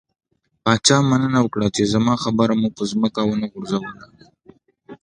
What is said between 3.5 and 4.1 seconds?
غورځوله.